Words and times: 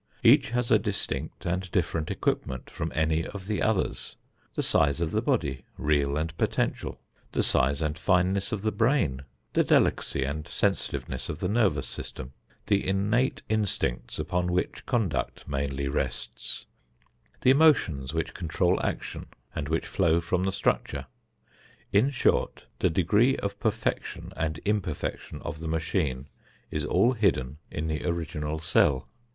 Each 0.23 0.49
has 0.49 0.71
a 0.71 0.79
distinct 0.79 1.45
and 1.45 1.69
different 1.71 2.09
equipment 2.09 2.71
from 2.71 2.91
any 2.95 3.23
of 3.23 3.45
the 3.45 3.61
others. 3.61 4.15
The 4.55 4.63
size 4.63 4.99
of 4.99 5.11
the 5.11 5.21
body, 5.21 5.63
real 5.77 6.17
and 6.17 6.35
potential; 6.39 6.99
the 7.33 7.43
size 7.43 7.83
and 7.83 7.95
fineness 7.99 8.51
of 8.51 8.63
the 8.63 8.71
brain; 8.71 9.21
the 9.53 9.63
delicacy 9.63 10.23
and 10.23 10.47
sensitiveness 10.47 11.29
of 11.29 11.37
the 11.37 11.47
nervous 11.47 11.85
system; 11.85 12.33
the 12.65 12.83
innate 12.87 13.43
instincts 13.47 14.17
upon 14.17 14.51
which 14.51 14.87
conduct 14.87 15.47
mainly 15.47 15.87
rests; 15.87 16.65
the 17.41 17.51
emotions 17.51 18.11
which 18.11 18.33
control 18.33 18.81
action 18.83 19.27
and 19.53 19.69
which 19.69 19.85
flow 19.85 20.19
from 20.19 20.45
the 20.45 20.51
structure 20.51 21.05
in 21.93 22.09
short, 22.09 22.65
the 22.79 22.89
degree 22.89 23.37
of 23.37 23.59
perfection 23.59 24.33
and 24.35 24.57
imperfection 24.65 25.39
of 25.43 25.59
the 25.59 25.67
machine 25.67 26.27
is 26.71 26.85
all 26.85 27.13
hidden 27.13 27.59
in 27.69 27.85
the 27.87 28.03
original 28.03 28.59
cell. 28.59 29.07